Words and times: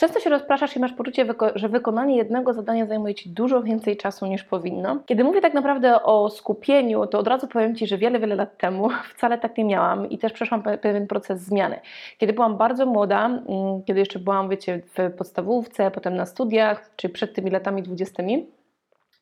Często 0.00 0.20
się 0.20 0.30
rozpraszasz 0.30 0.76
i 0.76 0.80
masz 0.80 0.92
poczucie, 0.92 1.26
że 1.54 1.68
wykonanie 1.68 2.16
jednego 2.16 2.52
zadania 2.52 2.86
zajmuje 2.86 3.14
Ci 3.14 3.30
dużo 3.30 3.62
więcej 3.62 3.96
czasu 3.96 4.26
niż 4.26 4.44
powinno. 4.44 4.98
Kiedy 5.06 5.24
mówię 5.24 5.40
tak 5.40 5.54
naprawdę 5.54 6.02
o 6.02 6.30
skupieniu, 6.30 7.06
to 7.06 7.18
od 7.18 7.28
razu 7.28 7.48
powiem 7.48 7.76
Ci, 7.76 7.86
że 7.86 7.98
wiele, 7.98 8.20
wiele 8.20 8.34
lat 8.34 8.58
temu 8.58 8.88
wcale 9.14 9.38
tak 9.38 9.58
nie 9.58 9.64
miałam 9.64 10.10
i 10.10 10.18
też 10.18 10.32
przeszłam 10.32 10.62
pewien 10.62 11.06
proces 11.06 11.40
zmiany. 11.40 11.80
Kiedy 12.18 12.32
byłam 12.32 12.56
bardzo 12.56 12.86
młoda, 12.86 13.26
mm, 13.26 13.42
kiedy 13.86 14.00
jeszcze 14.00 14.18
byłam, 14.18 14.48
wiecie, 14.48 14.80
w 14.98 15.16
podstawówce, 15.16 15.90
potem 15.90 16.16
na 16.16 16.26
studiach, 16.26 16.90
czy 16.96 17.08
przed 17.08 17.34
tymi 17.34 17.50
latami 17.50 17.82
dwudziestymi, 17.82 18.46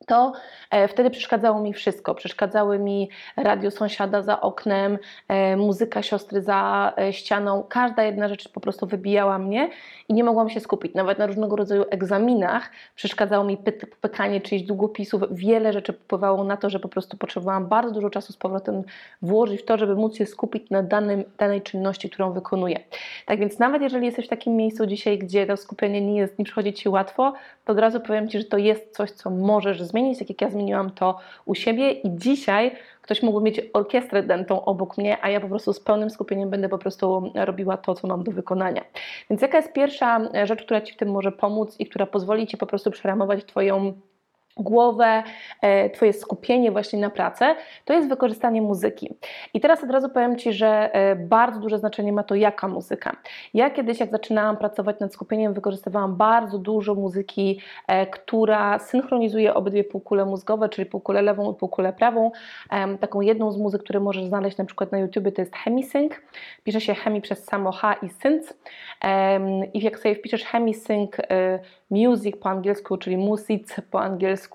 to 0.07 0.33
e, 0.71 0.89
wtedy 0.89 1.11
przeszkadzało 1.11 1.61
mi 1.61 1.73
wszystko. 1.73 2.15
Przeszkadzały 2.15 2.79
mi 2.79 3.11
radio 3.37 3.71
sąsiada 3.71 4.23
za 4.23 4.41
oknem, 4.41 4.99
e, 5.29 5.57
muzyka 5.57 6.03
siostry 6.03 6.43
za 6.43 6.93
e, 6.99 7.13
ścianą. 7.13 7.65
Każda 7.69 8.03
jedna 8.03 8.29
rzecz 8.29 8.49
po 8.49 8.61
prostu 8.61 8.87
wybijała 8.87 9.39
mnie 9.39 9.71
i 10.09 10.15
nie 10.15 10.25
mogłam 10.25 10.51
się 10.51 10.61
skupić. 10.61 10.95
Nawet 10.95 11.19
na 11.19 11.27
różnego 11.27 11.57
rodzaju 11.57 11.85
egzaminach 11.91 12.71
przeszkadzało 12.95 13.45
mi 13.45 13.59
pykanie 14.01 14.41
czyichś 14.41 14.65
długopisów. 14.65 15.23
Wiele 15.31 15.73
rzeczy 15.73 15.93
wpływało 15.93 16.45
na 16.45 16.57
to, 16.57 16.71
że 16.71 16.81
po 16.81 16.89
prostu 16.89 17.17
potrzebowałam 17.17 17.67
bardzo 17.67 17.95
dużo 17.95 18.11
czasu 18.11 18.33
z 18.33 18.37
powrotem 18.37 18.83
włożyć 19.23 19.61
w 19.61 19.65
to, 19.65 19.79
żeby 19.79 19.95
móc 19.95 20.17
się 20.17 20.27
skupić 20.27 20.71
na 20.71 20.83
danym, 20.83 21.25
danej 21.39 21.63
czynności, 21.63 22.11
którą 22.11 22.33
wykonuję. 22.33 22.81
Tak 23.27 23.39
więc 23.39 23.59
nawet 23.59 23.83
jeżeli 23.83 24.07
jesteś 24.07 24.27
w 24.27 24.29
takim 24.29 24.57
miejscu 24.57 24.87
dzisiaj, 24.87 25.19
gdzie 25.19 25.47
to 25.47 25.57
skupienie 25.57 26.01
nie, 26.01 26.17
jest, 26.17 26.39
nie 26.39 26.45
przychodzi 26.45 26.73
Ci 26.73 26.89
łatwo, 26.89 27.33
to 27.65 27.73
od 27.73 27.79
razu 27.79 28.01
powiem 28.01 28.29
Ci, 28.29 28.39
że 28.39 28.45
to 28.45 28.59
jest 28.59 28.97
coś, 28.97 29.11
co 29.11 29.31
możesz 29.31 29.83
zmienić, 29.83 29.96
tak 30.19 30.29
jak 30.29 30.41
ja 30.41 30.51
zmieniłam 30.51 30.91
to 30.91 31.19
u 31.45 31.55
siebie 31.55 31.91
i 31.91 32.17
dzisiaj 32.19 32.73
ktoś 33.03 33.23
mógłby 33.23 33.45
mieć 33.45 33.61
orkiestrę 33.73 34.23
dentą 34.23 34.65
obok 34.65 34.99
mnie, 34.99 35.19
a 35.23 35.31
ja 35.31 35.41
po 35.41 35.49
prostu 35.49 35.73
z 35.73 35.81
pełnym 35.81 36.11
skupieniem 36.11 36.51
będę 36.51 36.69
po 36.69 36.79
prostu 36.79 37.33
robiła 37.35 37.77
to, 37.77 37.95
co 37.95 38.09
mam 38.09 38.25
do 38.25 38.33
wykonania. 38.33 38.85
Więc 39.31 39.43
jaka 39.43 39.57
jest 39.57 39.73
pierwsza 39.73 40.21
rzecz, 40.45 40.63
która 40.63 40.81
Ci 40.81 40.93
w 40.93 40.97
tym 40.97 41.11
może 41.11 41.33
pomóc 41.33 41.77
i 41.79 41.87
która 41.87 42.07
pozwoli 42.07 42.47
Ci 42.47 42.57
po 42.57 42.67
prostu 42.67 42.91
przeramować 42.91 43.45
Twoją 43.45 43.93
głowę, 44.57 45.23
e, 45.63 45.91
Twoje 45.91 46.13
skupienie 46.13 46.71
właśnie 46.71 46.99
na 46.99 47.11
pracę, 47.11 47.57
to 47.85 47.95
jest 47.95 48.09
wykorzystanie 48.09 48.63
muzyki. 48.63 49.15
I 49.55 49.61
teraz 49.61 49.85
od 49.85 49.91
razu 49.91 50.09
powiem 50.09 50.37
Ci, 50.37 50.53
że 50.53 50.95
e, 50.95 51.17
bardzo 51.17 51.61
duże 51.61 51.79
znaczenie 51.79 52.13
ma 52.13 52.23
to, 52.23 52.35
jaka 52.35 52.69
muzyka. 52.69 53.17
Ja 53.55 53.71
kiedyś, 53.71 54.01
jak 54.01 54.11
zaczynałam 54.11 54.57
pracować 54.57 55.01
nad 55.01 55.13
skupieniem, 55.13 55.55
wykorzystywałam 55.55 56.17
bardzo 56.17 56.59
dużo 56.59 56.95
muzyki, 56.95 57.61
e, 57.87 58.07
która 58.07 58.79
synchronizuje 58.79 59.55
obydwie 59.55 59.85
półkule 59.85 60.25
mózgowe, 60.25 60.69
czyli 60.69 60.87
półkulę 60.87 61.23
lewą 61.23 61.53
i 61.53 61.55
półkulę 61.55 61.93
prawą. 61.93 62.31
Taką 63.01 63.21
jedną 63.21 63.53
z 63.53 63.59
muzyk, 63.59 63.83
które 63.83 64.01
możesz 64.01 64.25
znaleźć 64.25 64.57
na 64.57 64.65
przykład 64.65 64.93
na 64.93 64.99
YouTube, 64.99 65.35
to 65.35 65.43
jest 65.43 65.57
HemiSync. 65.57 66.13
Pisze 66.65 66.81
się 66.81 66.95
Hemi 66.95 67.21
przez 67.21 67.45
samo 67.45 67.73
H 67.73 67.95
i 68.03 68.09
Sync. 68.09 68.55
I 69.75 69.81
jak 69.81 69.99
sobie 69.99 70.15
wpiszesz 70.15 70.45
HemiSync 70.45 71.11
music 71.91 72.37
po 72.37 72.49
angielsku, 72.49 72.97
czyli 72.97 73.17
music 73.17 73.77
po 73.91 74.01
angielsku 74.01 74.46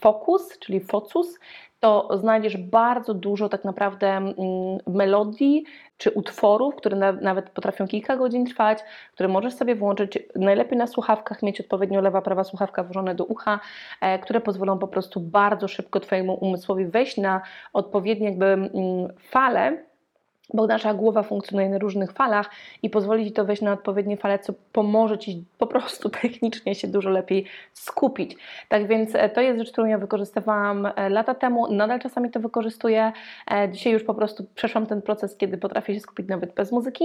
focus, 0.00 0.58
czyli 0.58 0.80
focus, 0.80 1.38
to 1.82 2.08
znajdziesz 2.18 2.56
bardzo 2.56 3.14
dużo 3.14 3.48
tak 3.48 3.64
naprawdę 3.64 4.08
mm, 4.08 4.34
melodii 4.86 5.64
czy 5.98 6.10
utworów, 6.10 6.74
które 6.76 7.12
nawet 7.12 7.50
potrafią 7.50 7.88
kilka 7.88 8.16
godzin 8.16 8.46
trwać, 8.46 8.78
które 9.12 9.28
możesz 9.28 9.54
sobie 9.54 9.74
włączyć 9.74 10.18
najlepiej 10.36 10.78
na 10.78 10.86
słuchawkach, 10.86 11.42
mieć 11.42 11.60
odpowiednio 11.60 12.00
lewa, 12.00 12.22
prawa 12.22 12.44
słuchawka 12.44 12.84
włożone 12.84 13.14
do 13.14 13.24
ucha, 13.24 13.60
e, 14.00 14.18
które 14.18 14.40
pozwolą 14.40 14.78
po 14.78 14.88
prostu 14.88 15.20
bardzo 15.20 15.68
szybko 15.68 16.00
Twojemu 16.00 16.34
umysłowi 16.34 16.86
wejść 16.86 17.16
na 17.16 17.40
odpowiednie 17.72 18.26
jakby 18.28 18.46
mm, 18.46 18.68
fale 19.18 19.91
bo 20.54 20.66
nasza 20.66 20.94
głowa 20.94 21.22
funkcjonuje 21.22 21.68
na 21.68 21.78
różnych 21.78 22.12
falach 22.12 22.50
i 22.82 22.90
pozwoli 22.90 23.24
Ci 23.24 23.32
to 23.32 23.44
wejść 23.44 23.62
na 23.62 23.72
odpowiednie 23.72 24.16
fale, 24.16 24.38
co 24.38 24.52
pomoże 24.72 25.18
Ci 25.18 25.44
po 25.58 25.66
prostu 25.66 26.10
technicznie 26.22 26.74
się 26.74 26.88
dużo 26.88 27.10
lepiej 27.10 27.44
skupić. 27.72 28.36
Tak 28.68 28.86
więc 28.86 29.14
e, 29.14 29.28
to 29.28 29.40
jest 29.40 29.58
rzecz, 29.58 29.72
którą 29.72 29.86
ja 29.86 29.98
wykorzystywałam 29.98 30.86
e, 30.86 31.08
lata 31.08 31.34
temu, 31.34 31.72
nadal 31.72 32.00
czasami 32.00 32.30
to 32.30 32.40
wykorzystuję. 32.40 33.12
E, 33.50 33.68
dzisiaj 33.68 33.92
już 33.92 34.04
po 34.04 34.14
prostu 34.14 34.46
przeszłam 34.54 34.86
ten 34.86 35.02
proces, 35.02 35.36
kiedy 35.36 35.58
potrafię 35.58 35.94
się 35.94 36.00
skupić 36.00 36.28
nawet 36.28 36.54
bez 36.54 36.72
muzyki, 36.72 37.04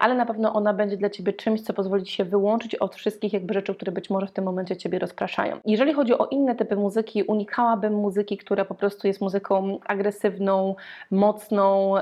ale 0.00 0.14
na 0.14 0.26
pewno 0.26 0.52
ona 0.52 0.72
będzie 0.74 0.96
dla 0.96 1.10
Ciebie 1.10 1.32
czymś, 1.32 1.60
co 1.60 1.72
pozwoli 1.72 2.04
Ci 2.04 2.12
się 2.12 2.24
wyłączyć 2.24 2.74
od 2.74 2.96
wszystkich 2.96 3.32
jakby 3.32 3.54
rzeczy, 3.54 3.74
które 3.74 3.92
być 3.92 4.10
może 4.10 4.26
w 4.26 4.32
tym 4.32 4.44
momencie 4.44 4.76
Ciebie 4.76 4.98
rozpraszają. 4.98 5.60
Jeżeli 5.64 5.92
chodzi 5.92 6.18
o 6.18 6.26
inne 6.26 6.54
typy 6.54 6.76
muzyki, 6.76 7.22
unikałabym 7.22 7.94
muzyki, 7.94 8.38
która 8.38 8.64
po 8.64 8.74
prostu 8.74 9.06
jest 9.06 9.20
muzyką 9.20 9.78
agresywną, 9.86 10.74
mocną, 11.10 11.94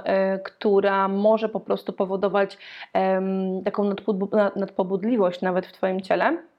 która 0.57 1.09
może 1.09 1.49
po 1.49 1.61
prostu 1.61 1.93
powodować 1.93 2.59
taką 3.65 3.95
nadpobudliwość 4.57 5.43
nawet 5.43 5.67
w 5.67 5.73
Twoim 5.73 6.01
ciele. 6.01 6.50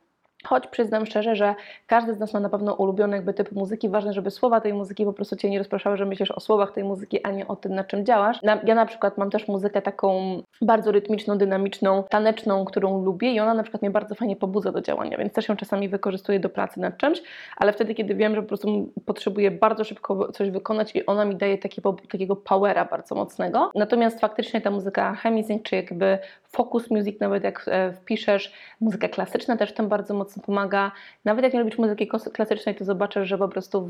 Choć 0.46 0.68
przyznam 0.68 1.06
szczerze, 1.06 1.36
że 1.36 1.56
każdy 1.88 2.14
z 2.14 2.20
nas 2.20 2.34
ma 2.34 2.40
na 2.40 2.50
pewno 2.50 2.74
ulubiony 2.74 3.16
jakby 3.16 3.34
typ 3.34 3.52
muzyki. 3.52 3.90
Ważne, 3.90 4.14
żeby 4.14 4.32
słowa 4.32 4.62
tej 4.62 4.74
muzyki 4.74 5.06
po 5.06 5.14
prostu 5.14 5.36
Cię 5.36 5.50
nie 5.50 5.58
rozpraszały, 5.58 5.98
że 5.98 6.06
myślisz 6.06 6.32
o 6.32 6.40
słowach 6.40 6.72
tej 6.72 6.84
muzyki, 6.84 7.24
a 7.26 7.32
nie 7.32 7.48
o 7.48 7.56
tym, 7.56 7.76
na 7.76 7.84
czym 7.84 8.06
działasz. 8.06 8.40
Ja 8.64 8.76
na 8.76 8.86
przykład 8.86 9.18
mam 9.18 9.30
też 9.30 9.48
muzykę 9.48 9.82
taką 9.82 10.42
bardzo 10.62 10.92
rytmiczną, 10.92 11.38
dynamiczną, 11.38 12.04
taneczną, 12.10 12.66
którą 12.66 13.04
lubię 13.04 13.32
i 13.32 13.40
ona 13.40 13.54
na 13.54 13.64
przykład 13.64 13.82
mnie 13.82 13.92
bardzo 13.92 14.16
fajnie 14.16 14.36
pobudza 14.36 14.72
do 14.72 14.82
działania, 14.82 15.18
więc 15.18 15.34
też 15.34 15.50
ją 15.50 15.56
czasami 15.56 15.90
wykorzystuję 15.90 16.40
do 16.40 16.50
pracy 16.50 16.80
nad 16.80 16.98
czymś, 16.98 17.22
ale 17.58 17.74
wtedy, 17.74 17.96
kiedy 17.96 18.16
wiem, 18.16 18.36
że 18.36 18.42
po 18.42 18.48
prostu 18.48 18.90
potrzebuję 19.06 19.52
bardzo 19.52 19.84
szybko 19.84 20.32
coś 20.32 20.50
wykonać 20.50 20.96
i 20.96 21.06
ona 21.06 21.26
mi 21.26 21.36
daje 21.36 21.58
takiego, 21.58 21.96
takiego 22.12 22.36
powera 22.36 22.86
bardzo 22.86 23.16
mocnego. 23.16 23.72
Natomiast 23.76 24.20
faktycznie 24.20 24.62
ta 24.62 24.72
muzyka 24.72 25.14
Hemisync, 25.16 25.64
czy 25.64 25.76
jakby 25.76 26.20
focus 26.52 26.92
music, 26.92 27.20
nawet 27.20 27.44
jak 27.44 27.66
e, 27.68 27.94
wpiszesz, 27.94 28.54
muzyka 28.82 29.08
klasyczna 29.08 29.58
też 29.58 29.74
tym 29.74 29.88
bardzo 29.88 30.14
mocno 30.14 30.44
pomaga. 30.44 30.92
Nawet 31.26 31.44
jak 31.44 31.54
nie 31.54 31.60
lubisz 31.60 31.78
muzyki 31.78 32.08
klasycznej, 32.34 32.76
to 32.76 32.86
zobaczysz, 32.86 33.28
że 33.28 33.38
po 33.38 33.48
prostu 33.48 33.88
w 33.88 33.90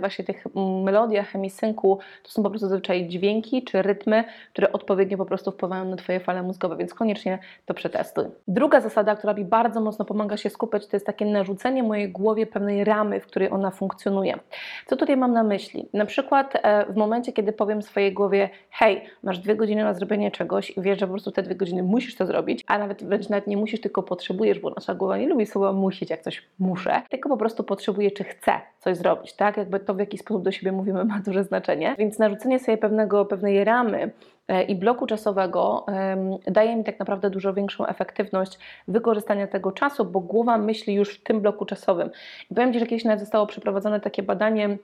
właśnie 0.00 0.24
tych 0.24 0.44
melodiach, 0.84 1.28
hemisynku 1.28 1.98
to 2.22 2.30
są 2.30 2.42
po 2.42 2.50
prostu 2.50 2.68
zazwyczaj 2.68 3.08
dźwięki 3.08 3.62
czy 3.62 3.82
rytmy, 3.82 4.24
które 4.52 4.72
odpowiednio 4.72 5.16
po 5.16 5.26
prostu 5.26 5.50
wpływają 5.50 5.84
na 5.84 5.96
Twoje 5.96 6.20
fale 6.20 6.42
mózgowe, 6.42 6.76
więc 6.76 6.94
koniecznie 6.94 7.38
to 7.66 7.74
przetestuj. 7.74 8.24
Druga 8.48 8.80
zasada, 8.80 9.16
która 9.16 9.34
mi 9.34 9.44
bardzo 9.44 9.80
mocno 9.80 10.04
pomaga 10.04 10.36
się 10.36 10.50
skupiać, 10.50 10.86
to 10.86 10.96
jest 10.96 11.06
takie 11.06 11.26
narzucenie 11.26 11.82
mojej 11.82 12.12
głowie 12.12 12.46
pewnej 12.46 12.84
ramy, 12.84 13.20
w 13.20 13.26
której 13.26 13.50
ona 13.50 13.70
funkcjonuje. 13.70 14.38
Co 14.86 14.96
tutaj 14.96 15.16
mam 15.16 15.32
na 15.32 15.42
myśli? 15.42 15.88
Na 15.92 16.06
przykład 16.06 16.52
e, 16.62 16.92
w 16.92 16.96
momencie, 16.96 17.32
kiedy 17.32 17.52
powiem 17.52 17.82
swojej 17.82 18.12
głowie, 18.12 18.50
hej, 18.70 19.04
masz 19.22 19.38
dwie 19.38 19.56
godziny 19.56 19.84
na 19.84 19.94
zrobienie 19.94 20.30
czegoś 20.30 20.70
i 20.70 20.80
wiesz, 20.80 21.00
że 21.00 21.06
po 21.06 21.12
prostu 21.12 21.30
te 21.30 21.42
dwie 21.42 21.54
godziny 21.54 21.81
musisz 21.82 22.16
to 22.16 22.26
zrobić, 22.26 22.64
a 22.66 22.78
nawet 22.78 23.04
wręcz 23.04 23.28
nawet 23.28 23.46
nie 23.46 23.56
musisz, 23.56 23.80
tylko 23.80 24.02
potrzebujesz, 24.02 24.58
bo 24.58 24.70
nasza 24.70 24.94
głowa 24.94 25.18
nie 25.18 25.26
lubi 25.26 25.46
słowa 25.46 25.72
musieć, 25.72 26.10
jak 26.10 26.22
coś 26.22 26.42
muszę, 26.58 27.02
tylko 27.10 27.28
po 27.28 27.36
prostu 27.36 27.64
potrzebuję, 27.64 28.10
czy 28.10 28.24
chcę 28.24 28.52
coś 28.80 28.96
zrobić, 28.96 29.32
tak? 29.32 29.56
Jakby 29.56 29.80
to, 29.80 29.94
w 29.94 29.98
jaki 29.98 30.18
sposób 30.18 30.42
do 30.42 30.52
siebie 30.52 30.72
mówimy, 30.72 31.04
ma 31.12 31.20
duże 31.26 31.44
znaczenie. 31.44 31.94
Więc 31.98 32.18
narzucenie 32.18 32.58
sobie 32.58 32.78
pewnego, 32.78 33.24
pewnej 33.24 33.64
ramy 33.64 34.10
e, 34.48 34.62
i 34.62 34.74
bloku 34.74 35.06
czasowego 35.06 35.86
daje 36.46 36.76
mi 36.76 36.84
tak 36.84 36.98
naprawdę 36.98 37.30
dużo 37.30 37.54
większą 37.54 37.86
efektywność 37.86 38.58
wykorzystania 38.88 39.46
tego 39.46 39.72
czasu, 39.72 40.04
bo 40.04 40.20
głowa 40.20 40.58
myśli 40.58 40.94
już 40.94 41.18
w 41.18 41.22
tym 41.22 41.40
bloku 41.40 41.64
czasowym. 41.64 42.10
I 42.50 42.54
powiem 42.54 42.72
Ci, 42.72 42.78
że 42.78 42.86
kiedyś 42.86 43.04
nawet 43.04 43.20
zostało 43.20 43.46
przeprowadzone 43.46 44.00
takie 44.00 44.22
badanie 44.22 44.78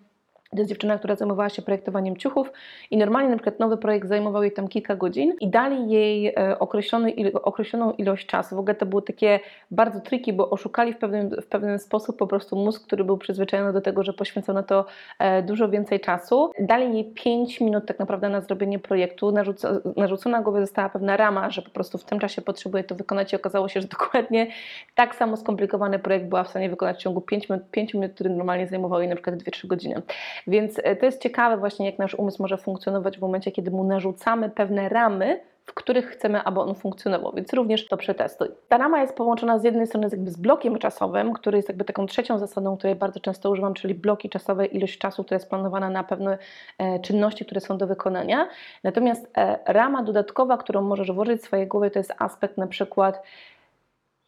to 0.51 0.57
jest 0.57 0.69
dziewczyna, 0.69 0.99
która 0.99 1.17
zajmowała 1.17 1.49
się 1.49 1.63
projektowaniem 1.63 2.17
ciuchów 2.17 2.53
i 2.91 2.97
normalnie 2.97 3.31
na 3.31 3.37
przykład 3.37 3.61
nowy 3.61 3.77
projekt 3.77 4.09
zajmował 4.09 4.43
jej 4.43 4.53
tam 4.53 4.69
kilka 4.69 4.97
godzin 4.97 5.35
i 5.41 5.49
dali 5.49 5.91
jej 5.91 6.27
e, 6.27 6.59
określony, 6.59 7.15
określoną 7.43 7.93
ilość 7.93 8.27
czasu. 8.27 8.57
W 8.57 8.59
ogóle 8.59 8.75
to 8.75 8.87
były 8.87 9.03
takie 9.03 9.41
bardzo 9.71 10.01
triki, 10.01 10.33
bo 10.33 10.51
oszukali 10.51 10.93
w 10.93 10.99
pewien, 10.99 11.31
w 11.43 11.47
pewien 11.47 11.79
sposób 11.79 12.17
po 12.17 12.27
prostu 12.27 12.57
mózg, 12.57 12.87
który 12.87 13.05
był 13.05 13.19
przyzwyczajony 13.19 13.73
do 13.73 13.81
tego, 13.81 14.03
że 14.03 14.13
poświęcał 14.13 14.55
na 14.55 14.63
to 14.63 14.85
e, 15.19 15.43
dużo 15.43 15.69
więcej 15.69 16.01
czasu. 16.01 16.51
Dali 16.61 16.95
jej 16.95 17.05
5 17.05 17.61
minut 17.61 17.87
tak 17.87 17.99
naprawdę 17.99 18.29
na 18.29 18.41
zrobienie 18.41 18.79
projektu. 18.79 19.33
Narzuca, 19.33 19.81
narzucona 19.97 20.43
głowie 20.43 20.61
została 20.61 20.89
pewna 20.89 21.17
rama, 21.17 21.51
że 21.51 21.63
po 21.63 21.71
prostu 21.71 21.99
w 21.99 22.05
tym 22.05 22.19
czasie 22.19 22.43
potrzebuje 22.43 22.85
to 22.85 22.95
wykonać 22.95 23.33
i 23.33 23.37
okazało 23.37 23.69
się, 23.69 23.81
że 23.81 23.89
dokładnie 23.99 24.47
tak 24.95 25.15
samo 25.15 25.37
skomplikowany 25.37 25.99
projekt 25.99 26.27
była 26.27 26.45
w 26.45 26.49
stanie 26.49 26.71
wykonać 26.71 26.97
w 26.97 27.01
ciągu 27.01 27.21
5 27.21 27.49
minut, 27.49 27.65
5 27.71 27.95
minut 27.95 28.13
który 28.15 28.31
normalnie 28.31 28.67
zajmował 28.67 29.01
jej 29.01 29.09
na 29.09 29.15
przykład 29.15 29.37
2-3 29.37 29.67
godziny. 29.67 30.03
Więc 30.47 30.81
e, 30.83 30.97
to 30.97 31.07
jest 31.07 31.23
ciekawe 31.23 31.57
właśnie, 31.57 31.87
jak 31.87 31.99
nasz 31.99 32.15
umysł 32.15 32.43
może 32.43 32.57
funkcjonować 32.57 33.19
w 33.19 33.21
momencie, 33.21 33.53
kiedy 33.53 33.71
mu 33.71 33.85
narzucamy 33.85 34.51
pewne 34.51 34.89
ramy, 34.89 35.41
w 35.67 35.75
których 35.75 36.07
chcemy, 36.07 36.43
aby 36.43 36.61
on 36.61 36.75
funkcjonował, 36.75 37.33
więc 37.33 37.53
również 37.53 37.89
to 37.89 37.97
przetestuj. 37.97 38.49
Ta 38.69 38.79
rama 38.79 39.01
jest 39.01 39.17
połączona 39.17 39.59
z 39.59 39.65
jednej 39.65 39.87
strony 39.87 40.09
z, 40.09 40.13
jakby 40.13 40.31
z 40.31 40.37
blokiem 40.37 40.79
czasowym, 40.79 41.33
który 41.33 41.59
jest 41.59 41.69
jakby 41.69 41.85
taką 41.85 42.07
trzecią 42.07 42.39
zasadą, 42.39 42.77
której 42.77 42.97
bardzo 42.97 43.21
często 43.21 43.51
używam, 43.51 43.75
czyli 43.75 43.95
bloki 43.95 44.29
czasowe, 44.29 44.67
ilość 44.67 44.99
czasu, 44.99 45.25
która 45.25 45.37
jest 45.37 45.49
planowana 45.51 45.91
na 45.91 46.05
pewne 46.05 46.39
e, 46.79 47.01
czynności, 47.01 47.45
które 47.45 47.61
są 47.61 47.79
do 47.79 47.87
wykonania. 47.87 48.49
Natomiast 48.85 49.31
e, 49.39 49.59
rama 49.67 50.03
dodatkowa, 50.03 50.57
którą 50.57 50.83
możesz 50.83 51.13
włożyć 51.13 51.41
w 51.43 51.45
swojej 51.45 51.67
głowie, 51.67 51.91
to 51.91 51.99
jest 51.99 52.15
aspekt 52.19 52.57
na 52.57 52.67
przykład 52.67 53.23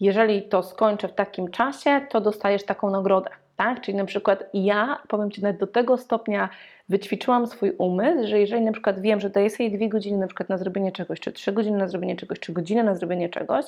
jeżeli 0.01 0.43
to 0.43 0.63
skończę 0.63 1.09
w 1.09 1.13
takim 1.13 1.51
czasie, 1.51 2.01
to 2.11 2.21
dostajesz 2.21 2.65
taką 2.65 2.91
nagrodę. 2.91 3.31
Tak? 3.61 3.81
Czyli 3.81 3.97
na 3.97 4.05
przykład 4.05 4.45
ja, 4.55 5.03
powiem 5.09 5.31
Ci, 5.31 5.43
nawet 5.43 5.61
do 5.61 5.67
tego 5.67 5.97
stopnia 5.97 6.49
wyćwiczyłam 6.91 7.47
swój 7.47 7.73
umysł, 7.79 8.29
że 8.29 8.41
jeżeli 8.41 8.63
na 8.65 8.73
przykład 8.73 9.01
wiem, 9.01 9.21
że 9.21 9.31
daję 9.31 9.51
sobie 9.51 9.71
dwie 9.71 9.89
godziny 9.89 10.19
na 10.19 10.27
przykład 10.27 10.49
na 10.49 10.59
zrobienie 10.59 10.93
czegoś, 10.93 11.21
czy 11.21 11.33
trzy 11.33 11.53
godziny 11.53 11.79
na 11.79 11.89
zrobienie 11.89 12.17
czegoś, 12.17 12.41
czy 12.41 12.53
godzinę 12.53 12.83
na 12.83 12.95
zrobienie 12.95 13.29
czegoś 13.29 13.65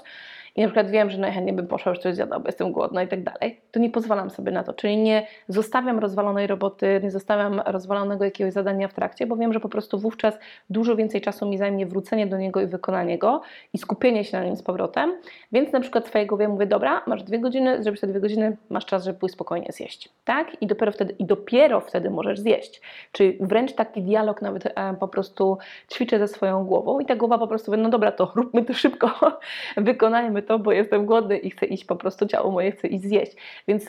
i 0.56 0.60
na 0.60 0.66
przykład 0.66 0.90
wiem, 0.90 1.10
że 1.10 1.19
najchętniej 1.19 1.56
bym 1.56 1.66
poszła 1.66 1.90
już 1.90 1.98
coś 1.98 2.14
zjadła, 2.14 2.38
bo 2.38 2.48
jestem 2.48 2.72
głodna 2.72 3.02
i 3.02 3.08
tak 3.08 3.22
dalej, 3.22 3.60
to 3.70 3.80
nie 3.80 3.90
pozwalam 3.90 4.30
sobie 4.30 4.52
na 4.52 4.64
to. 4.64 4.72
Czyli 4.72 4.96
nie 4.96 5.26
zostawiam 5.48 5.98
rozwalonej 5.98 6.46
roboty, 6.46 7.00
nie 7.02 7.10
zostawiam 7.10 7.60
rozwalonego 7.66 8.24
jakiegoś 8.24 8.52
zadania 8.52 8.88
w 8.88 8.94
trakcie, 8.94 9.26
bo 9.26 9.36
wiem, 9.36 9.52
że 9.52 9.60
po 9.60 9.69
prostu 9.69 9.98
wówczas 9.98 10.38
dużo 10.70 10.96
więcej 10.96 11.20
czasu 11.20 11.48
mi 11.48 11.58
zajmie 11.58 11.86
wrócenie 11.86 12.26
do 12.26 12.36
niego 12.38 12.60
i 12.60 12.66
wykonanie 12.66 13.19
go 13.19 13.40
i 13.72 13.78
skupienie 13.78 14.24
się 14.24 14.38
na 14.38 14.44
nim 14.44 14.56
z 14.56 14.62
powrotem. 14.62 15.12
Więc 15.52 15.72
na 15.72 15.80
przykład 15.80 16.06
swojej 16.06 16.26
głowie 16.26 16.48
mówię, 16.48 16.66
dobra, 16.66 17.02
masz 17.06 17.22
dwie 17.22 17.38
godziny, 17.38 17.82
zrobisz 17.82 18.00
te 18.00 18.06
dwie 18.06 18.20
godziny, 18.20 18.56
masz 18.70 18.86
czas, 18.86 19.04
żeby 19.04 19.19
pójść 19.19 19.34
spokojnie 19.34 19.69
zjeść. 19.72 20.08
Tak? 20.24 20.62
I 20.62 20.66
dopiero 20.66 20.92
wtedy, 20.92 21.14
i 21.19 21.24
dopiero 21.24 21.80
wtedy 21.80 22.10
możesz 22.10 22.40
zjeść. 22.40 22.80
Czyli 23.12 23.38
wręcz 23.41 23.73
taki 23.73 24.03
dialog 24.03 24.43
nawet 24.43 24.67
e, 24.67 24.94
po 25.00 25.09
prostu 25.09 25.59
ćwiczę 25.93 26.19
ze 26.19 26.29
swoją 26.29 26.64
głową 26.64 27.00
i 27.00 27.06
ta 27.06 27.17
głowa 27.17 27.38
po 27.38 27.47
prostu 27.47 27.70
mówi, 27.70 27.82
no 27.82 27.88
dobra, 27.88 28.12
to 28.12 28.32
róbmy 28.35 28.64
to 28.64 28.75
szybko, 28.75 29.11
wykonajmy 29.76 30.43
to, 30.43 30.59
bo 30.59 30.73
jestem 30.73 31.06
głodny 31.06 31.38
i 31.38 31.50
chcę 31.50 31.67
iść 31.67 31.85
po 31.85 31.97
prostu, 31.97 32.26
ciało 32.26 32.50
moje 32.50 32.73
chce 32.73 32.88
iść 32.88 33.05
zjeść. 33.05 33.37
Więc 33.69 33.88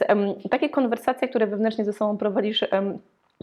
takie 0.50 0.70
konwersacje, 0.70 1.28
które 1.28 1.48
wewnętrznie 1.48 1.86
ze 1.86 1.94
sobą 1.94 2.18
prowadzisz, 2.18 2.66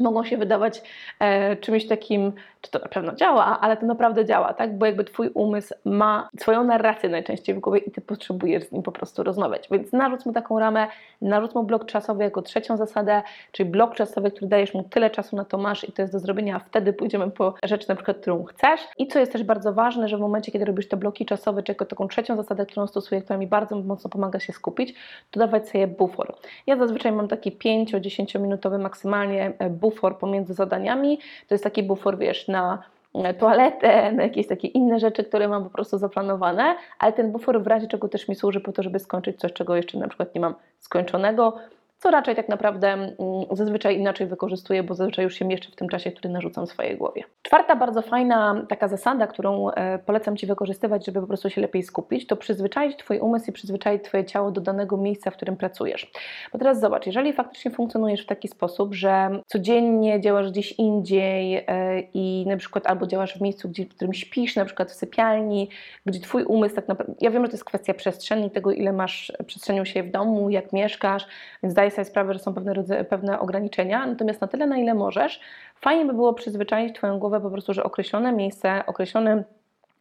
mogą 0.00 0.24
się 0.24 0.36
wydawać 0.36 0.82
e, 1.18 1.56
czymś 1.56 1.86
takim, 1.86 2.32
czy 2.60 2.70
to 2.70 2.78
na 2.78 2.88
pewno 2.88 3.14
działa, 3.14 3.60
ale 3.60 3.76
to 3.76 3.86
naprawdę 3.86 4.24
działa, 4.24 4.54
tak? 4.54 4.78
Bo 4.78 4.86
jakby 4.86 5.04
Twój 5.04 5.28
umysł 5.34 5.74
ma 5.84 6.28
swoją 6.38 6.64
narrację 6.64 7.08
najczęściej 7.08 7.54
w 7.54 7.60
głowie 7.60 7.78
i 7.78 7.90
Ty 7.90 8.00
potrzebujesz 8.00 8.64
z 8.64 8.72
nim 8.72 8.82
po 8.82 8.92
prostu 8.92 9.22
rozmawiać. 9.22 9.68
Więc 9.70 9.92
narzuć 9.92 10.26
mu 10.26 10.32
taką 10.32 10.58
ramę, 10.58 10.86
narzuć 11.22 11.54
mu 11.54 11.62
blok 11.62 11.86
czasowy 11.86 12.24
jako 12.24 12.42
trzecią 12.42 12.76
zasadę, 12.76 13.22
czyli 13.52 13.70
blok 13.70 13.94
czasowy, 13.94 14.30
który 14.30 14.46
dajesz 14.48 14.74
mu 14.74 14.82
tyle 14.82 15.10
czasu 15.10 15.36
na 15.36 15.44
to 15.44 15.58
masz 15.58 15.88
i 15.88 15.92
to 15.92 16.02
jest 16.02 16.14
do 16.14 16.18
zrobienia, 16.18 16.56
a 16.56 16.58
wtedy 16.58 16.92
pójdziemy 16.92 17.30
po 17.30 17.54
rzecz 17.62 17.88
na 17.88 17.94
przykład, 17.94 18.16
którą 18.16 18.44
chcesz. 18.44 18.80
I 18.98 19.06
co 19.06 19.18
jest 19.18 19.32
też 19.32 19.42
bardzo 19.42 19.72
ważne, 19.72 20.08
że 20.08 20.16
w 20.16 20.20
momencie, 20.20 20.52
kiedy 20.52 20.64
robisz 20.64 20.88
te 20.88 20.96
bloki 20.96 21.26
czasowe, 21.26 21.62
czy 21.62 21.72
jako 21.72 21.84
taką 21.84 22.08
trzecią 22.08 22.36
zasadę, 22.36 22.66
którą 22.66 22.86
stosuję, 22.86 23.22
która 23.22 23.38
mi 23.38 23.46
bardzo 23.46 23.76
mocno 23.76 24.10
pomaga 24.10 24.40
się 24.40 24.52
skupić, 24.52 24.94
to 25.30 25.40
dawać 25.40 25.68
sobie 25.68 25.86
bufor. 25.86 26.34
Ja 26.66 26.76
zazwyczaj 26.76 27.12
mam 27.12 27.28
taki 27.28 27.52
5-10 27.52 28.40
minutowy 28.40 28.78
maksymalnie 28.78 29.52
e, 29.58 29.70
bufor 29.90 30.18
pomiędzy 30.18 30.54
zadaniami. 30.54 31.18
To 31.48 31.54
jest 31.54 31.64
taki 31.64 31.82
bufor, 31.82 32.18
wiesz, 32.18 32.48
na 32.48 32.82
e, 33.14 33.34
toaletę, 33.34 34.12
na 34.12 34.22
jakieś 34.22 34.46
takie 34.46 34.68
inne 34.68 34.98
rzeczy, 34.98 35.24
które 35.24 35.48
mam 35.48 35.64
po 35.64 35.70
prostu 35.70 35.98
zaplanowane, 35.98 36.76
ale 36.98 37.12
ten 37.12 37.32
bufor 37.32 37.62
w 37.62 37.66
razie 37.66 37.86
czego 37.86 38.08
też 38.08 38.28
mi 38.28 38.34
służy 38.34 38.60
po 38.60 38.72
to, 38.72 38.82
żeby 38.82 38.98
skończyć 38.98 39.40
coś, 39.40 39.52
czego 39.52 39.76
jeszcze 39.76 39.98
na 39.98 40.08
przykład 40.08 40.34
nie 40.34 40.40
mam 40.40 40.54
skończonego, 40.78 41.56
co 42.00 42.10
raczej 42.10 42.36
tak 42.36 42.48
naprawdę 42.48 42.88
mm, 42.88 43.14
zazwyczaj 43.50 43.98
inaczej 43.98 44.26
wykorzystuję, 44.26 44.82
bo 44.82 44.94
zazwyczaj 44.94 45.24
już 45.24 45.34
się 45.34 45.44
mieszczę 45.44 45.70
w 45.72 45.76
tym 45.76 45.88
czasie, 45.88 46.12
który 46.12 46.28
narzucam 46.28 46.66
swojej 46.66 46.96
głowie. 46.96 47.24
Czwarta 47.42 47.76
bardzo 47.76 48.02
fajna 48.02 48.66
taka 48.68 48.88
zasada, 48.88 49.26
którą 49.26 49.70
e, 49.70 49.98
polecam 49.98 50.36
Ci 50.36 50.46
wykorzystywać, 50.46 51.06
żeby 51.06 51.20
po 51.20 51.26
prostu 51.26 51.50
się 51.50 51.60
lepiej 51.60 51.82
skupić, 51.82 52.26
to 52.26 52.36
przyzwyczaić 52.36 52.96
Twój 52.96 53.18
umysł 53.18 53.50
i 53.50 53.52
przyzwyczaić 53.52 54.04
Twoje 54.04 54.24
ciało 54.24 54.50
do 54.50 54.60
danego 54.60 54.96
miejsca, 54.96 55.30
w 55.30 55.36
którym 55.36 55.56
pracujesz. 55.56 56.10
Bo 56.52 56.58
teraz 56.58 56.80
zobacz, 56.80 57.06
jeżeli 57.06 57.32
faktycznie 57.32 57.70
funkcjonujesz 57.70 58.22
w 58.22 58.26
taki 58.26 58.48
sposób, 58.48 58.94
że 58.94 59.40
codziennie 59.46 60.20
działasz 60.20 60.50
gdzieś 60.50 60.72
indziej 60.72 61.56
e, 61.56 62.00
i 62.14 62.44
na 62.48 62.56
przykład 62.56 62.86
albo 62.86 63.06
działasz 63.06 63.38
w 63.38 63.40
miejscu, 63.40 63.68
gdzie, 63.68 63.84
w 63.84 63.88
którym 63.88 64.14
śpisz, 64.14 64.56
na 64.56 64.64
przykład 64.64 64.90
w 64.90 64.94
sypialni, 64.94 65.68
gdzie 66.06 66.20
Twój 66.20 66.44
umysł 66.44 66.74
tak 66.74 66.88
naprawdę, 66.88 67.14
ja 67.20 67.30
wiem, 67.30 67.42
że 67.42 67.48
to 67.48 67.54
jest 67.54 67.64
kwestia 67.64 67.94
przestrzeni, 67.94 68.50
tego 68.50 68.72
ile 68.72 68.92
masz 68.92 69.32
przestrzenią 69.46 69.84
się 69.84 70.02
w 70.02 70.10
domu, 70.10 70.50
jak 70.50 70.72
mieszkasz, 70.72 71.26
więc 71.62 71.74
daj 71.74 71.89
sobie 71.90 72.04
sprawę, 72.04 72.32
że 72.32 72.38
są 72.38 72.54
pewne, 72.54 72.74
rodzaje, 72.74 73.04
pewne 73.04 73.40
ograniczenia, 73.40 74.06
natomiast 74.06 74.40
na 74.40 74.48
tyle, 74.48 74.66
na 74.66 74.78
ile 74.78 74.94
możesz, 74.94 75.40
fajnie 75.74 76.06
by 76.06 76.12
było 76.12 76.34
przyzwyczaić 76.34 76.96
Twoją 76.96 77.18
głowę 77.18 77.40
po 77.40 77.50
prostu, 77.50 77.74
że 77.74 77.84
określone 77.84 78.32
miejsce, 78.32 78.86
określone 78.86 79.44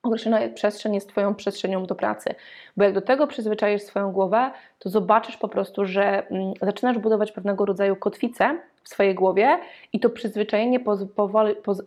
określona 0.03 0.39
przestrzeń 0.55 0.95
jest 0.95 1.09
Twoją 1.09 1.35
przestrzenią 1.35 1.85
do 1.85 1.95
pracy. 1.95 2.35
Bo 2.77 2.83
jak 2.83 2.93
do 2.93 3.01
tego 3.01 3.27
przyzwyczaisz 3.27 3.81
swoją 3.81 4.11
głowę, 4.11 4.51
to 4.79 4.89
zobaczysz 4.89 5.37
po 5.37 5.47
prostu, 5.47 5.85
że 5.85 6.27
mm, 6.27 6.53
zaczynasz 6.61 6.97
budować 6.97 7.31
pewnego 7.31 7.65
rodzaju 7.65 7.95
kotwicę 7.95 8.57
w 8.83 8.89
swojej 8.89 9.15
głowie 9.15 9.59
i 9.93 9.99
to 9.99 10.09
przyzwyczajenie 10.09 10.79
poz, 10.79 11.01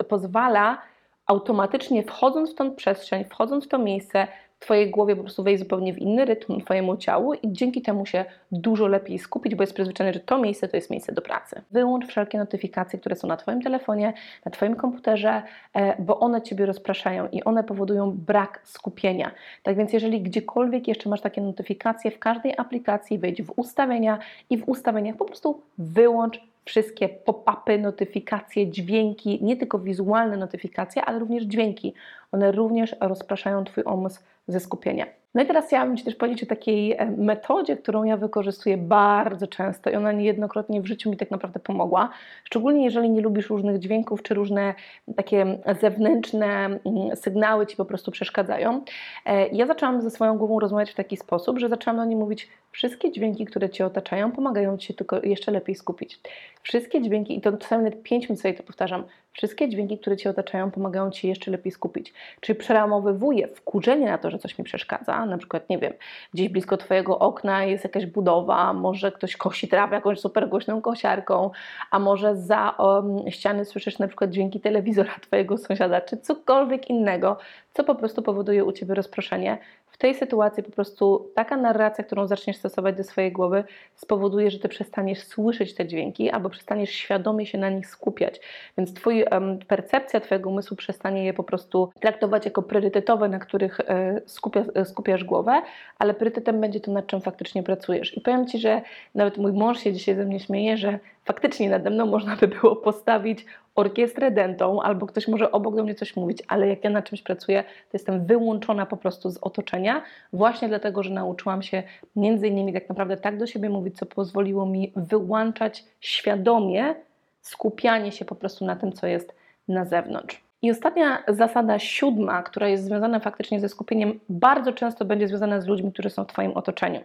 pozwala 0.09 0.81
automatycznie 1.25 2.03
wchodząc 2.03 2.51
w 2.51 2.55
tą 2.55 2.75
przestrzeń, 2.75 3.25
wchodząc 3.25 3.65
w 3.65 3.67
to 3.67 3.77
miejsce, 3.77 4.27
Twojej 4.63 4.89
głowie 4.89 5.15
po 5.15 5.21
prostu 5.21 5.43
wejść 5.43 5.59
zupełnie 5.63 5.93
w 5.93 5.97
inny 5.97 6.25
rytm, 6.25 6.61
Twojemu 6.61 6.97
ciału 6.97 7.33
i 7.33 7.39
dzięki 7.43 7.81
temu 7.81 8.05
się 8.05 8.25
dużo 8.51 8.87
lepiej 8.87 9.19
skupić, 9.19 9.55
bo 9.55 9.63
jest 9.63 9.73
przyzwyczajony, 9.73 10.13
że 10.13 10.19
to 10.19 10.37
miejsce 10.37 10.67
to 10.67 10.77
jest 10.77 10.89
miejsce 10.89 11.11
do 11.13 11.21
pracy. 11.21 11.61
Wyłącz 11.71 12.07
wszelkie 12.07 12.37
notyfikacje, 12.37 12.99
które 12.99 13.15
są 13.15 13.27
na 13.27 13.37
Twoim 13.37 13.61
telefonie, 13.61 14.13
na 14.45 14.51
Twoim 14.51 14.75
komputerze, 14.75 15.41
e, 15.73 16.01
bo 16.01 16.19
one 16.19 16.41
Ciebie 16.41 16.65
rozpraszają 16.65 17.27
i 17.27 17.43
one 17.43 17.63
powodują 17.63 18.11
brak 18.11 18.61
skupienia. 18.63 19.31
Tak 19.63 19.77
więc 19.77 19.93
jeżeli 19.93 20.21
gdziekolwiek 20.21 20.87
jeszcze 20.87 21.09
masz 21.09 21.21
takie 21.21 21.41
notyfikacje, 21.41 22.11
w 22.11 22.19
każdej 22.19 22.53
aplikacji 22.57 23.19
wejdź 23.19 23.41
w 23.41 23.53
ustawienia 23.55 24.19
i 24.49 24.57
w 24.57 24.69
ustawieniach 24.69 25.15
po 25.15 25.25
prostu 25.25 25.61
wyłącz 25.77 26.41
wszystkie 26.65 27.09
pop-upy, 27.09 27.79
notyfikacje, 27.79 28.71
dźwięki, 28.71 29.39
nie 29.41 29.57
tylko 29.57 29.79
wizualne 29.79 30.37
notyfikacje, 30.37 31.05
ale 31.05 31.19
również 31.19 31.43
dźwięki. 31.43 31.93
One 32.31 32.51
również 32.51 32.95
rozpraszają 33.01 33.63
Twój 33.63 33.83
umysł 33.83 34.19
ze 34.47 34.59
skupienia. 34.59 35.05
No 35.35 35.43
i 35.43 35.45
teraz 35.45 35.67
chciałabym 35.67 35.97
Ci 35.97 36.03
też 36.03 36.15
powiedzieć 36.15 36.43
o 36.43 36.45
takiej 36.45 36.91
e, 36.91 37.11
metodzie, 37.11 37.77
którą 37.77 38.03
ja 38.03 38.17
wykorzystuję 38.17 38.77
bardzo 38.77 39.47
często 39.47 39.89
i 39.89 39.95
ona 39.95 40.11
niejednokrotnie 40.11 40.81
w 40.81 40.85
życiu 40.85 41.09
mi 41.09 41.17
tak 41.17 41.31
naprawdę 41.31 41.59
pomogła. 41.59 42.09
Szczególnie 42.43 42.85
jeżeli 42.85 43.09
nie 43.09 43.21
lubisz 43.21 43.49
różnych 43.49 43.79
dźwięków, 43.79 44.23
czy 44.23 44.33
różne 44.33 44.73
takie 45.15 45.57
zewnętrzne 45.81 46.65
mm, 46.65 46.79
sygnały 47.15 47.67
Ci 47.67 47.77
po 47.77 47.85
prostu 47.85 48.11
przeszkadzają. 48.11 48.81
E, 49.25 49.47
ja 49.47 49.67
zaczęłam 49.67 50.01
ze 50.01 50.09
swoją 50.09 50.37
głową 50.37 50.59
rozmawiać 50.59 50.91
w 50.91 50.95
taki 50.95 51.17
sposób, 51.17 51.59
że 51.59 51.69
zaczęłam 51.69 51.97
do 51.97 52.05
niej 52.05 52.15
mówić, 52.15 52.49
wszystkie 52.73 53.11
dźwięki, 53.11 53.45
które 53.45 53.69
Cię 53.69 53.85
otaczają, 53.85 54.31
pomagają 54.31 54.77
Ci 54.77 54.87
się 54.87 54.93
tylko 54.93 55.21
jeszcze 55.23 55.51
lepiej 55.51 55.75
skupić. 55.75 56.19
Wszystkie 56.63 57.01
dźwięki, 57.01 57.37
i 57.37 57.41
to 57.41 57.57
czasami 57.57 57.83
nawet 57.83 58.03
5 58.03 58.29
minut 58.29 58.41
sobie 58.41 58.53
to 58.53 58.63
powtarzam, 58.63 59.03
wszystkie 59.33 59.69
dźwięki, 59.69 59.97
które 59.97 60.17
Cię 60.17 60.29
otaczają, 60.29 60.71
pomagają 60.71 61.11
Ci 61.11 61.27
jeszcze 61.27 61.51
lepiej 61.51 61.71
skupić. 61.71 62.13
Czyli 62.41 62.59
przeramowywuję 62.59 63.47
wkurzenie 63.47 64.05
na 64.05 64.17
to, 64.17 64.31
że 64.31 64.39
coś 64.39 64.57
mi 64.57 64.65
przeszkadza, 64.65 65.25
na 65.25 65.37
przykład, 65.37 65.69
nie 65.69 65.77
wiem, 65.77 65.93
gdzieś 66.33 66.49
blisko 66.49 66.77
Twojego 66.77 67.19
okna 67.19 67.63
jest 67.63 67.83
jakaś 67.83 68.05
budowa, 68.05 68.73
może 68.73 69.11
ktoś 69.11 69.37
kosi 69.37 69.67
trawę 69.67 69.95
jakąś 69.95 70.19
super 70.19 70.49
głośną 70.49 70.81
kosiarką, 70.81 71.51
a 71.91 71.99
może 71.99 72.35
za 72.35 72.69
um, 72.69 73.31
ściany 73.31 73.65
słyszysz 73.65 73.99
na 73.99 74.07
przykład 74.07 74.29
dźwięki 74.29 74.59
telewizora 74.59 75.13
Twojego 75.27 75.57
sąsiada, 75.57 76.01
czy 76.01 76.17
cokolwiek 76.17 76.89
innego, 76.89 77.37
co 77.73 77.83
po 77.83 77.95
prostu 77.95 78.21
powoduje 78.21 78.65
u 78.65 78.71
Ciebie 78.71 78.95
rozproszenie. 78.95 79.57
W 79.93 79.97
tej 79.97 80.15
sytuacji 80.15 80.63
po 80.63 80.71
prostu 80.71 81.31
taka 81.35 81.57
narracja, 81.57 82.03
którą 82.03 82.27
zaczniesz 82.27 82.57
stosować 82.63 82.95
do 82.95 83.03
swojej 83.03 83.31
głowy, 83.31 83.63
spowoduje, 83.95 84.51
że 84.51 84.59
Ty 84.59 84.69
przestaniesz 84.69 85.23
słyszeć 85.23 85.73
te 85.75 85.87
dźwięki 85.87 86.29
albo 86.29 86.49
przestaniesz 86.49 86.89
świadomie 86.89 87.45
się 87.45 87.57
na 87.57 87.69
nich 87.69 87.87
skupiać. 87.87 88.39
Więc 88.77 88.93
twój, 88.93 89.23
um, 89.23 89.59
percepcja 89.59 90.19
Twojego 90.19 90.49
umysłu 90.49 90.77
przestanie 90.77 91.25
je 91.25 91.33
po 91.33 91.43
prostu 91.43 91.91
traktować 91.99 92.45
jako 92.45 92.61
priorytetowe, 92.61 93.29
na 93.29 93.39
których 93.39 93.79
e, 93.79 94.21
skupia, 94.25 94.65
e, 94.75 94.85
skupiasz 94.85 95.23
głowę, 95.23 95.61
ale 95.99 96.13
priorytetem 96.13 96.61
będzie 96.61 96.79
to, 96.79 96.91
nad 96.91 97.07
czym 97.07 97.21
faktycznie 97.21 97.63
pracujesz. 97.63 98.17
I 98.17 98.21
powiem 98.21 98.47
Ci, 98.47 98.59
że 98.59 98.81
nawet 99.15 99.37
mój 99.37 99.53
mąż 99.53 99.79
się 99.79 99.93
dzisiaj 99.93 100.15
ze 100.15 100.25
mnie 100.25 100.39
śmieje, 100.39 100.77
że 100.77 100.99
faktycznie 101.25 101.69
nade 101.69 101.89
mną 101.89 102.05
można 102.05 102.35
by 102.35 102.47
było 102.47 102.75
postawić 102.75 103.45
orkiestrę 103.75 104.31
dentą, 104.31 104.81
albo 104.81 105.05
ktoś 105.05 105.27
może 105.27 105.51
obok 105.51 105.75
do 105.75 105.83
mnie 105.83 105.95
coś 105.95 106.15
mówić, 106.15 106.39
ale 106.47 106.67
jak 106.67 106.83
ja 106.83 106.89
na 106.89 107.01
czymś 107.01 107.21
pracuję, 107.21 107.63
to 107.63 107.89
jestem 107.93 108.25
wyłączona 108.25 108.85
po 108.85 108.97
prostu 108.97 109.29
z 109.29 109.37
otoczenia, 109.37 110.03
właśnie 110.33 110.67
dlatego, 110.67 111.03
że 111.03 111.13
nauczyłam 111.13 111.61
się 111.61 111.83
między 112.15 112.47
innymi 112.47 112.73
tak 112.73 112.89
naprawdę 112.89 113.17
tak 113.17 113.37
do 113.37 113.47
siebie 113.47 113.69
mówić, 113.69 113.97
co 113.97 114.05
pozwoliło 114.05 114.65
mi 114.65 114.93
wyłączać 114.95 115.85
świadomie 115.99 116.95
skupianie 117.41 118.11
się 118.11 118.25
po 118.25 118.35
prostu 118.35 118.65
na 118.65 118.75
tym, 118.75 118.91
co 118.91 119.07
jest 119.07 119.35
na 119.67 119.85
zewnątrz. 119.85 120.43
I 120.63 120.71
ostatnia 120.71 121.23
zasada 121.27 121.79
siódma, 121.79 122.43
która 122.43 122.67
jest 122.67 122.85
związana 122.85 123.19
faktycznie 123.19 123.59
ze 123.59 123.69
skupieniem, 123.69 124.19
bardzo 124.29 124.73
często 124.73 125.05
będzie 125.05 125.27
związana 125.27 125.61
z 125.61 125.67
ludźmi, 125.67 125.91
którzy 125.93 126.09
są 126.09 126.23
w 126.23 126.27
Twoim 126.27 126.51
otoczeniu. 126.51 126.99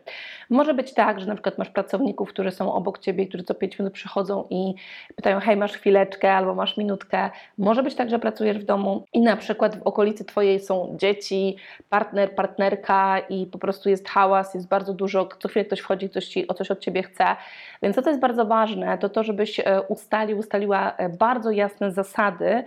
Może 0.50 0.74
być 0.74 0.94
tak, 0.94 1.20
że 1.20 1.26
na 1.26 1.34
przykład 1.34 1.58
masz 1.58 1.70
pracowników, 1.70 2.28
którzy 2.28 2.50
są 2.50 2.72
obok 2.72 2.98
Ciebie, 2.98 3.26
którzy 3.26 3.44
co 3.44 3.54
5 3.54 3.78
minut 3.78 3.92
przychodzą 3.92 4.44
i 4.50 4.74
pytają, 5.16 5.40
hej, 5.40 5.56
masz 5.56 5.72
chwileczkę 5.72 6.32
albo 6.32 6.54
masz 6.54 6.76
minutkę. 6.76 7.30
Może 7.58 7.82
być 7.82 7.94
tak, 7.94 8.10
że 8.10 8.18
pracujesz 8.18 8.58
w 8.58 8.64
domu 8.64 9.04
i 9.12 9.20
na 9.20 9.36
przykład 9.36 9.78
w 9.78 9.82
okolicy 9.82 10.24
Twojej 10.24 10.60
są 10.60 10.94
dzieci, 10.96 11.56
partner, 11.88 12.34
partnerka 12.34 13.18
i 13.18 13.46
po 13.46 13.58
prostu 13.58 13.88
jest 13.88 14.08
hałas, 14.08 14.54
jest 14.54 14.68
bardzo 14.68 14.94
dużo, 14.94 15.28
co 15.38 15.48
chwilę 15.48 15.64
ktoś 15.64 15.80
wchodzi, 15.80 16.10
ktoś 16.10 16.28
ci 16.28 16.48
o 16.48 16.54
coś 16.54 16.70
od 16.70 16.80
Ciebie 16.80 17.02
chce. 17.02 17.24
Więc 17.82 17.96
to, 17.96 18.02
co 18.02 18.10
jest 18.10 18.20
bardzo 18.20 18.46
ważne, 18.46 18.98
to 18.98 19.08
to, 19.08 19.24
żebyś 19.24 19.60
e, 19.60 19.82
ustalił, 19.88 20.38
ustaliła 20.38 20.92
e, 20.96 21.08
bardzo 21.08 21.50
jasne 21.50 21.92
zasady, 21.92 22.64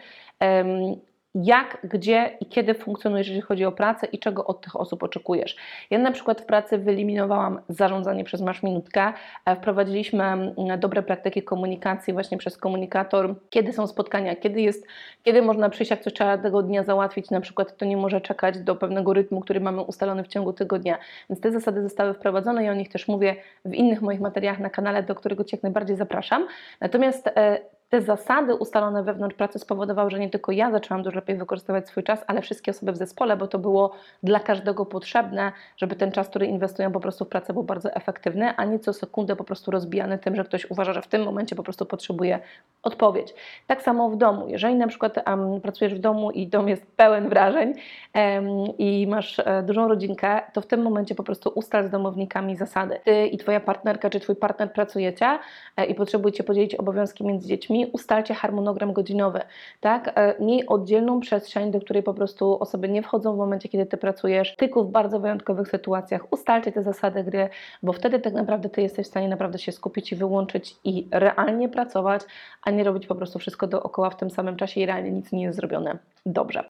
jak, 1.35 1.77
gdzie 1.83 2.37
i 2.39 2.45
kiedy 2.45 2.73
funkcjonujesz, 2.73 3.27
jeżeli 3.27 3.41
chodzi 3.41 3.65
o 3.65 3.71
pracę 3.71 4.07
i 4.07 4.19
czego 4.19 4.45
od 4.45 4.61
tych 4.61 4.75
osób 4.75 5.03
oczekujesz. 5.03 5.55
Ja 5.89 5.99
na 5.99 6.11
przykład 6.11 6.41
w 6.41 6.45
pracy 6.45 6.77
wyeliminowałam 6.77 7.61
zarządzanie 7.69 8.23
przez 8.23 8.41
Masz 8.41 8.63
Minutkę, 8.63 9.13
wprowadziliśmy 9.55 10.53
dobre 10.77 11.03
praktyki 11.03 11.43
komunikacji 11.43 12.13
właśnie 12.13 12.37
przez 12.37 12.57
komunikator, 12.57 13.35
kiedy 13.49 13.73
są 13.73 13.87
spotkania, 13.87 14.35
kiedy 14.35 14.61
jest, 14.61 14.87
kiedy 15.23 15.41
można 15.41 15.69
przyjść, 15.69 15.91
jak 15.91 16.01
coś 16.01 16.13
trzeba 16.13 16.37
tego 16.37 16.63
dnia 16.63 16.83
załatwić, 16.83 17.29
na 17.29 17.41
przykład 17.41 17.77
to 17.77 17.85
nie 17.85 17.97
może 17.97 18.21
czekać 18.21 18.59
do 18.59 18.75
pewnego 18.75 19.13
rytmu, 19.13 19.41
który 19.41 19.59
mamy 19.59 19.81
ustalony 19.81 20.23
w 20.23 20.27
ciągu 20.27 20.53
tygodnia. 20.53 20.97
Więc 21.29 21.41
te 21.41 21.51
zasady 21.51 21.81
zostały 21.81 22.13
wprowadzone 22.13 22.65
i 22.65 22.69
o 22.69 22.73
nich 22.73 22.89
też 22.89 23.07
mówię 23.07 23.35
w 23.65 23.73
innych 23.73 24.01
moich 24.01 24.19
materiałach 24.19 24.59
na 24.59 24.69
kanale, 24.69 25.03
do 25.03 25.15
którego 25.15 25.43
Cię 25.43 25.57
jak 25.57 25.63
najbardziej 25.63 25.95
zapraszam. 25.95 26.47
Natomiast 26.81 27.27
e, 27.27 27.59
te 27.91 28.01
zasady 28.01 28.55
ustalone 28.55 29.03
wewnątrz 29.03 29.35
pracy 29.35 29.59
spowodowały, 29.59 30.11
że 30.11 30.19
nie 30.19 30.29
tylko 30.29 30.51
ja 30.51 30.71
zaczęłam 30.71 31.03
dużo 31.03 31.15
lepiej 31.15 31.37
wykorzystywać 31.37 31.87
swój 31.87 32.03
czas, 32.03 32.23
ale 32.27 32.41
wszystkie 32.41 32.71
osoby 32.71 32.91
w 32.91 32.97
zespole, 32.97 33.37
bo 33.37 33.47
to 33.47 33.59
było 33.59 33.91
dla 34.23 34.39
każdego 34.39 34.85
potrzebne, 34.85 35.51
żeby 35.77 35.95
ten 35.95 36.11
czas, 36.11 36.27
który 36.27 36.45
inwestują 36.45 36.91
po 36.91 36.99
prostu 36.99 37.25
w 37.25 37.27
pracę 37.27 37.53
był 37.53 37.63
bardzo 37.63 37.93
efektywny, 37.93 38.55
a 38.57 38.65
nie 38.65 38.79
co 38.79 38.93
sekundę 38.93 39.35
po 39.35 39.43
prostu 39.43 39.71
rozbijany 39.71 40.17
tym, 40.17 40.35
że 40.35 40.43
ktoś 40.43 40.71
uważa, 40.71 40.93
że 40.93 41.01
w 41.01 41.07
tym 41.07 41.23
momencie 41.23 41.55
po 41.55 41.63
prostu 41.63 41.85
potrzebuje 41.85 42.39
odpowiedź. 42.83 43.33
Tak 43.67 43.81
samo 43.81 44.09
w 44.09 44.17
domu. 44.17 44.47
Jeżeli 44.47 44.75
na 44.75 44.87
przykład 44.87 45.27
um, 45.27 45.61
pracujesz 45.61 45.95
w 45.95 45.99
domu 45.99 46.31
i 46.31 46.47
dom 46.47 46.69
jest 46.69 46.85
pełen 46.95 47.29
wrażeń 47.29 47.73
em, 48.13 48.47
i 48.77 49.07
masz 49.07 49.39
e, 49.39 49.63
dużą 49.63 49.87
rodzinkę, 49.87 50.41
to 50.53 50.61
w 50.61 50.65
tym 50.65 50.81
momencie 50.81 51.15
po 51.15 51.23
prostu 51.23 51.51
ustal 51.55 51.87
z 51.87 51.89
domownikami 51.89 52.55
zasady. 52.55 52.99
Ty 53.03 53.27
i 53.27 53.37
twoja 53.37 53.59
partnerka 53.59 54.09
czy 54.09 54.19
twój 54.19 54.35
partner 54.35 54.73
pracujecie 54.73 55.39
e, 55.77 55.85
i 55.85 55.95
potrzebujecie 55.95 56.43
podzielić 56.43 56.75
obowiązki 56.75 57.23
między 57.25 57.47
dziećmi, 57.47 57.80
ustalcie 57.87 58.33
harmonogram 58.33 58.93
godzinowy, 58.93 59.41
tak? 59.79 60.11
E, 60.15 60.35
Miej 60.39 60.67
oddzielną 60.67 61.19
przestrzeń, 61.19 61.71
do 61.71 61.79
której 61.79 62.03
po 62.03 62.13
prostu 62.13 62.59
osoby 62.59 62.89
nie 62.89 63.03
wchodzą 63.03 63.33
w 63.33 63.37
momencie, 63.37 63.69
kiedy 63.69 63.85
ty 63.85 63.97
pracujesz, 63.97 64.55
tylko 64.55 64.83
w 64.83 64.91
bardzo 64.91 65.19
wyjątkowych 65.19 65.67
sytuacjach. 65.67 66.33
Ustalcie 66.33 66.71
te 66.71 66.83
zasady 66.83 67.23
gry, 67.23 67.49
bo 67.83 67.93
wtedy 67.93 68.19
tak 68.19 68.33
naprawdę 68.33 68.69
ty 68.69 68.81
jesteś 68.81 69.05
w 69.05 69.09
stanie 69.09 69.27
naprawdę 69.29 69.59
się 69.59 69.71
skupić 69.71 70.11
i 70.11 70.15
wyłączyć 70.15 70.75
i 70.83 71.07
realnie 71.11 71.69
pracować, 71.69 72.21
a 72.63 72.71
nie 72.71 72.83
robić 72.83 73.07
po 73.07 73.15
prostu 73.15 73.39
wszystko 73.39 73.67
dookoła 73.67 74.09
w 74.09 74.17
tym 74.17 74.29
samym 74.29 74.55
czasie 74.55 74.81
i 74.81 74.85
realnie 74.85 75.11
nic 75.11 75.31
nie 75.31 75.43
jest 75.43 75.57
zrobione 75.57 75.97
dobrze. 76.25 76.69